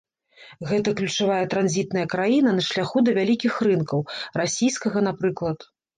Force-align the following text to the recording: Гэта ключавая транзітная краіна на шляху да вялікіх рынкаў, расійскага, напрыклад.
Гэта 0.69 0.93
ключавая 1.01 1.41
транзітная 1.51 2.05
краіна 2.13 2.53
на 2.61 2.63
шляху 2.69 3.03
да 3.09 3.15
вялікіх 3.19 3.53
рынкаў, 3.69 4.01
расійскага, 4.43 4.97
напрыклад. 5.11 5.59